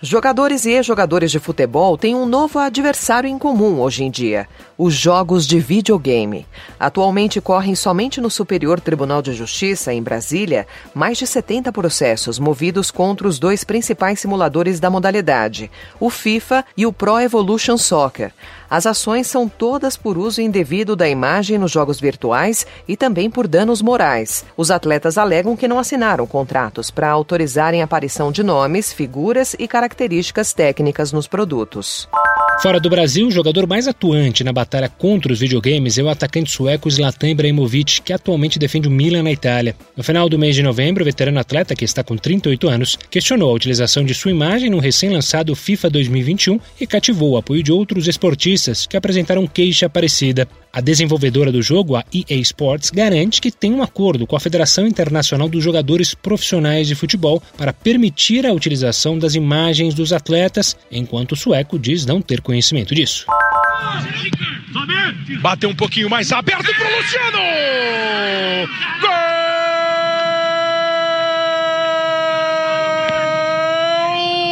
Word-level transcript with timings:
Jogadores 0.00 0.64
e 0.64 0.70
ex-jogadores 0.70 1.28
de 1.28 1.40
futebol 1.40 1.98
têm 1.98 2.14
um 2.14 2.24
novo 2.24 2.60
adversário 2.60 3.28
em 3.28 3.36
comum 3.36 3.80
hoje 3.80 4.04
em 4.04 4.10
dia: 4.12 4.46
os 4.78 4.94
jogos 4.94 5.44
de 5.44 5.58
videogame. 5.58 6.46
Atualmente 6.78 7.40
correm 7.40 7.74
somente 7.74 8.20
no 8.20 8.30
Superior 8.30 8.78
Tribunal 8.78 9.20
de 9.20 9.32
Justiça, 9.32 9.92
em 9.92 10.00
Brasília, 10.00 10.68
mais 10.94 11.18
de 11.18 11.26
70 11.26 11.72
processos 11.72 12.38
movidos 12.38 12.92
contra 12.92 13.26
os 13.26 13.40
dois 13.40 13.64
principais 13.64 14.20
simuladores 14.20 14.78
da 14.78 14.88
modalidade, 14.88 15.68
o 15.98 16.08
FIFA 16.08 16.64
e 16.76 16.86
o 16.86 16.92
Pro 16.92 17.18
Evolution 17.18 17.76
Soccer. 17.76 18.32
As 18.70 18.86
ações 18.86 19.26
são 19.26 19.48
todas 19.48 19.96
por 19.96 20.18
uso 20.18 20.40
indevido 20.40 20.94
da 20.94 21.08
imagem 21.08 21.58
nos 21.58 21.70
jogos 21.70 21.98
virtuais 22.00 22.66
e 22.86 22.96
também 22.96 23.30
por 23.30 23.48
danos 23.48 23.80
morais. 23.80 24.44
Os 24.56 24.70
atletas 24.70 25.16
alegam 25.16 25.56
que 25.56 25.68
não 25.68 25.78
assinaram 25.78 26.26
contratos 26.26 26.90
para 26.90 27.08
autorizarem 27.08 27.80
a 27.80 27.84
aparição 27.84 28.30
de 28.30 28.42
nomes, 28.42 28.92
figuras 28.92 29.54
e 29.58 29.66
características 29.66 30.52
técnicas 30.52 31.12
nos 31.12 31.26
produtos. 31.26 32.08
Fora 32.60 32.80
do 32.80 32.90
Brasil, 32.90 33.28
o 33.28 33.30
jogador 33.30 33.68
mais 33.68 33.86
atuante 33.86 34.42
na 34.42 34.52
batalha 34.52 34.88
contra 34.88 35.32
os 35.32 35.38
videogames 35.38 35.96
é 35.96 36.02
o 36.02 36.08
atacante 36.08 36.50
sueco 36.50 36.90
Zlatan 36.90 37.30
Ibrahimovic, 37.30 38.02
que 38.02 38.12
atualmente 38.12 38.58
defende 38.58 38.88
o 38.88 38.90
Milan 38.90 39.22
na 39.22 39.30
Itália. 39.30 39.76
No 39.96 40.02
final 40.02 40.28
do 40.28 40.36
mês 40.36 40.56
de 40.56 40.62
novembro, 40.62 41.02
o 41.02 41.04
veterano 41.04 41.38
atleta, 41.38 41.76
que 41.76 41.84
está 41.84 42.02
com 42.02 42.16
38 42.16 42.68
anos, 42.68 42.98
questionou 43.08 43.50
a 43.50 43.54
utilização 43.54 44.04
de 44.04 44.12
sua 44.12 44.32
imagem 44.32 44.70
no 44.70 44.80
recém-lançado 44.80 45.54
FIFA 45.54 45.88
2021 45.88 46.58
e 46.80 46.86
cativou 46.86 47.32
o 47.32 47.36
apoio 47.36 47.62
de 47.62 47.70
outros 47.70 48.08
esportistas 48.08 48.86
que 48.86 48.96
apresentaram 48.96 49.46
queixa 49.46 49.88
parecida. 49.88 50.48
A 50.78 50.80
desenvolvedora 50.80 51.50
do 51.50 51.60
jogo, 51.60 51.96
a 51.96 52.04
EA 52.14 52.36
Sports, 52.36 52.90
garante 52.90 53.40
que 53.40 53.50
tem 53.50 53.72
um 53.72 53.82
acordo 53.82 54.28
com 54.28 54.36
a 54.36 54.40
Federação 54.40 54.86
Internacional 54.86 55.48
dos 55.48 55.64
Jogadores 55.64 56.14
Profissionais 56.14 56.86
de 56.86 56.94
Futebol 56.94 57.42
para 57.56 57.72
permitir 57.72 58.46
a 58.46 58.52
utilização 58.52 59.18
das 59.18 59.34
imagens 59.34 59.92
dos 59.92 60.12
atletas, 60.12 60.76
enquanto 60.88 61.32
o 61.32 61.36
sueco 61.36 61.80
diz 61.80 62.06
não 62.06 62.22
ter 62.22 62.40
conhecimento 62.40 62.94
disso. 62.94 63.26
Bateu 65.40 65.68
um 65.68 65.74
pouquinho 65.74 66.08
mais 66.08 66.30
aberto 66.30 66.72
para 66.72 66.86
o 66.86 66.96
Luciano! 66.96 67.38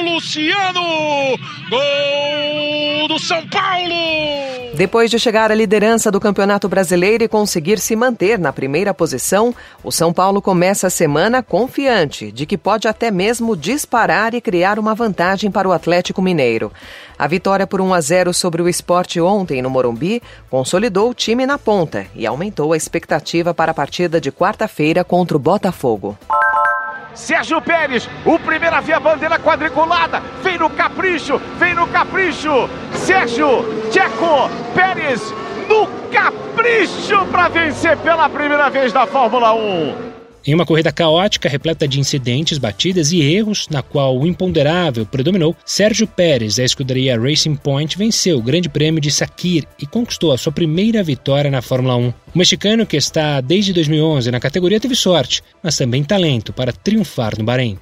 Gol! 0.00 0.14
Luciano! 0.14 1.38
Gol 1.70 1.87
São 3.28 3.46
Paulo! 3.48 4.74
Depois 4.74 5.10
de 5.10 5.18
chegar 5.18 5.52
à 5.52 5.54
liderança 5.54 6.10
do 6.10 6.18
Campeonato 6.18 6.66
Brasileiro 6.66 7.22
e 7.22 7.28
conseguir 7.28 7.78
se 7.78 7.94
manter 7.94 8.38
na 8.38 8.54
primeira 8.54 8.94
posição, 8.94 9.54
o 9.84 9.92
São 9.92 10.14
Paulo 10.14 10.40
começa 10.40 10.86
a 10.86 10.90
semana 10.90 11.42
confiante 11.42 12.32
de 12.32 12.46
que 12.46 12.56
pode 12.56 12.88
até 12.88 13.10
mesmo 13.10 13.54
disparar 13.54 14.32
e 14.32 14.40
criar 14.40 14.78
uma 14.78 14.94
vantagem 14.94 15.50
para 15.50 15.68
o 15.68 15.72
Atlético 15.72 16.22
Mineiro. 16.22 16.72
A 17.18 17.26
vitória 17.26 17.66
por 17.66 17.82
1 17.82 17.92
a 17.92 18.00
0 18.00 18.32
sobre 18.32 18.62
o 18.62 18.68
esporte 18.68 19.20
ontem 19.20 19.60
no 19.60 19.68
Morumbi 19.68 20.22
consolidou 20.48 21.10
o 21.10 21.14
time 21.14 21.44
na 21.44 21.58
ponta 21.58 22.06
e 22.14 22.26
aumentou 22.26 22.72
a 22.72 22.78
expectativa 22.78 23.52
para 23.52 23.72
a 23.72 23.74
partida 23.74 24.18
de 24.18 24.32
quarta-feira 24.32 25.04
contra 25.04 25.36
o 25.36 25.40
Botafogo. 25.40 26.16
Sérgio 27.18 27.60
Pérez, 27.60 28.08
o 28.24 28.38
primeiro 28.38 28.76
a 28.76 28.80
ver 28.80 28.92
a 28.92 29.00
bandeira 29.00 29.40
quadriculada, 29.40 30.22
vem 30.40 30.56
no 30.56 30.70
capricho, 30.70 31.40
vem 31.58 31.74
no 31.74 31.88
capricho. 31.88 32.70
Sérgio 33.08 33.64
Tcheco 33.90 34.50
Pérez 34.74 35.32
no 35.66 35.86
capricho 36.12 37.24
para 37.32 37.48
vencer 37.48 37.96
pela 37.96 38.28
primeira 38.28 38.68
vez 38.68 38.92
na 38.92 39.06
Fórmula 39.06 39.54
1. 39.54 39.94
Em 40.46 40.54
uma 40.54 40.66
corrida 40.66 40.92
caótica, 40.92 41.48
repleta 41.48 41.88
de 41.88 41.98
incidentes, 41.98 42.58
batidas 42.58 43.10
e 43.10 43.22
erros, 43.22 43.66
na 43.70 43.82
qual 43.82 44.18
o 44.18 44.26
imponderável 44.26 45.06
predominou, 45.06 45.56
Sérgio 45.64 46.06
Pérez, 46.06 46.56
da 46.56 46.64
escuderia 46.64 47.18
Racing 47.18 47.56
Point, 47.56 47.96
venceu 47.96 48.36
o 48.36 48.42
Grande 48.42 48.68
Prêmio 48.68 49.00
de 49.00 49.10
Sakir 49.10 49.64
e 49.80 49.86
conquistou 49.86 50.30
a 50.30 50.36
sua 50.36 50.52
primeira 50.52 51.02
vitória 51.02 51.50
na 51.50 51.62
Fórmula 51.62 51.96
1. 51.96 52.08
O 52.08 52.38
mexicano, 52.38 52.84
que 52.84 52.98
está 52.98 53.40
desde 53.40 53.72
2011 53.72 54.30
na 54.30 54.38
categoria, 54.38 54.78
teve 54.78 54.94
sorte, 54.94 55.42
mas 55.62 55.78
também 55.78 56.04
talento 56.04 56.52
para 56.52 56.74
triunfar 56.74 57.38
no 57.38 57.44
Bahrein. 57.44 57.78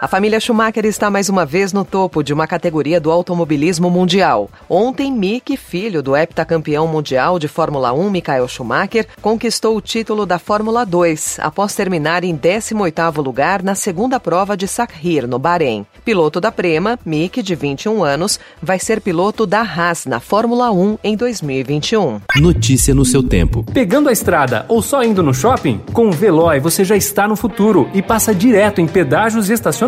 A 0.00 0.06
família 0.06 0.38
Schumacher 0.38 0.86
está 0.86 1.10
mais 1.10 1.28
uma 1.28 1.44
vez 1.44 1.72
no 1.72 1.84
topo 1.84 2.22
de 2.22 2.32
uma 2.32 2.46
categoria 2.46 3.00
do 3.00 3.10
automobilismo 3.10 3.90
mundial. 3.90 4.48
Ontem, 4.70 5.10
Mick, 5.10 5.56
filho 5.56 6.00
do 6.00 6.16
heptacampeão 6.16 6.86
mundial 6.86 7.36
de 7.36 7.48
Fórmula 7.48 7.92
1, 7.92 8.08
Michael 8.08 8.46
Schumacher, 8.46 9.08
conquistou 9.20 9.76
o 9.76 9.80
título 9.80 10.24
da 10.24 10.38
Fórmula 10.38 10.86
2 10.86 11.40
após 11.40 11.74
terminar 11.74 12.22
em 12.22 12.38
18º 12.38 13.20
lugar 13.20 13.60
na 13.60 13.74
segunda 13.74 14.20
prova 14.20 14.56
de 14.56 14.68
Sakhir, 14.68 15.26
no 15.26 15.36
Bahrein. 15.36 15.84
Piloto 16.04 16.40
da 16.40 16.52
Prema, 16.52 16.96
Mick, 17.04 17.42
de 17.42 17.56
21 17.56 18.04
anos, 18.04 18.38
vai 18.62 18.78
ser 18.78 19.00
piloto 19.00 19.46
da 19.46 19.62
Haas 19.62 20.06
na 20.06 20.20
Fórmula 20.20 20.70
1 20.70 20.98
em 21.02 21.16
2021. 21.16 22.20
Notícia 22.36 22.94
no 22.94 23.04
seu 23.04 23.20
tempo. 23.20 23.64
Pegando 23.74 24.08
a 24.08 24.12
estrada 24.12 24.64
ou 24.68 24.80
só 24.80 25.02
indo 25.02 25.24
no 25.24 25.34
shopping? 25.34 25.80
Com 25.92 26.06
o 26.06 26.12
Veloy 26.12 26.60
você 26.60 26.84
já 26.84 26.96
está 26.96 27.26
no 27.26 27.34
futuro 27.34 27.90
e 27.92 28.00
passa 28.00 28.32
direto 28.32 28.80
em 28.80 28.86
pedágios 28.86 29.50
e 29.50 29.54
estacionamentos 29.54 29.87